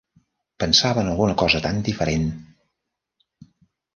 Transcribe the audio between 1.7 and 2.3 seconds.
diferent!